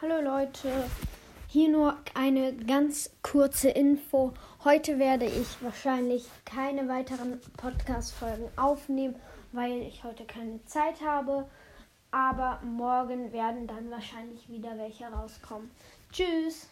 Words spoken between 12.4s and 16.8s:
morgen werden dann wahrscheinlich wieder welche rauskommen. Tschüss!